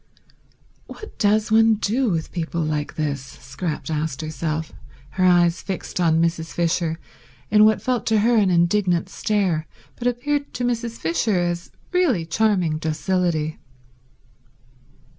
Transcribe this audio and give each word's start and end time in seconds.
"What 0.87 1.15
does 1.19 1.51
one 1.51 1.75
do 1.75 2.09
with 2.09 2.31
people 2.31 2.61
like 2.63 2.95
this?" 2.95 3.21
Scrap 3.21 3.87
asked 3.91 4.21
herself, 4.21 4.73
her 5.11 5.23
eyes 5.25 5.61
fixed 5.61 5.99
on 5.99 6.19
Mrs. 6.19 6.53
Fisher 6.53 6.97
in 7.51 7.65
what 7.65 7.83
felt 7.83 8.07
to 8.07 8.21
her 8.21 8.35
an 8.35 8.49
indignant 8.49 9.09
stare 9.09 9.67
but 9.97 10.07
appeared 10.07 10.55
to 10.55 10.65
Mrs. 10.65 10.97
Fisher 10.97 11.37
as 11.37 11.69
really 11.91 12.25
charming 12.25 12.79
docility. 12.79 13.59